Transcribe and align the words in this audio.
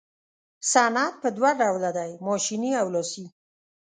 صنعت 0.71 1.13
په 1.23 1.29
دوه 1.37 1.51
ډوله 1.59 1.91
دی 1.97 2.11
ماشیني 2.27 2.71
او 2.81 2.87
لاسي. 2.95 3.25